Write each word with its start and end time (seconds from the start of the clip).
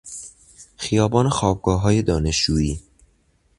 خیابان 0.77 1.29
خوابگاههای 1.29 2.01
دانشجویی 2.01 2.81